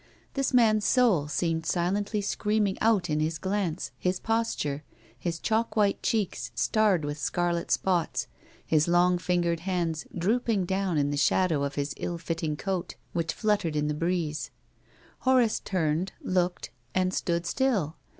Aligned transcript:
This 0.33 0.51
man's 0.51 0.83
soul 0.83 1.27
seemed 1.27 1.63
silently 1.67 2.21
screaming 2.21 2.75
out 2.81 3.07
in 3.07 3.19
his 3.19 3.37
glance, 3.37 3.91
his 3.99 4.19
posture, 4.19 4.83
his 5.19 5.37
chalk 5.37 5.75
white 5.75 6.01
cheeks 6.01 6.49
starred 6.55 7.05
with 7.05 7.19
scarlet 7.19 7.69
spots, 7.69 8.25
his 8.65 8.87
long 8.87 9.19
fingered 9.19 9.59
hands 9.59 10.07
drooping 10.17 10.65
down 10.65 10.97
in 10.97 11.11
the 11.11 11.17
shadow 11.17 11.61
of 11.63 11.75
his 11.75 11.93
ill 11.97 12.17
fit 12.17 12.39
ting 12.39 12.57
coat, 12.57 12.95
which 13.13 13.31
fluttered 13.31 13.75
in 13.75 13.89
the 13.89 13.93
breeze. 13.93 14.49
Horace 15.19 15.59
turned, 15.59 16.13
looked, 16.21 16.71
and 16.95 17.13
stood 17.13 17.45
still. 17.45 17.95